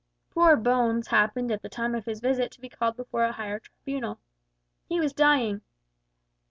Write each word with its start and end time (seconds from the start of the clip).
Poor 0.31 0.55
Bones 0.55 1.09
happened 1.09 1.51
at 1.51 1.61
the 1.61 1.69
time 1.69 1.93
of 1.93 2.05
his 2.05 2.21
visit 2.21 2.51
to 2.51 2.59
be 2.59 2.69
called 2.69 2.97
before 2.97 3.23
a 3.23 3.31
higher 3.33 3.59
tribunal. 3.59 4.17
He 4.89 4.99
was 4.99 5.13
dying. 5.13 5.61